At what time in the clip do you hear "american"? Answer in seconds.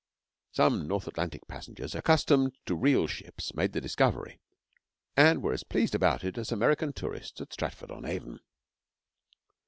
6.51-6.91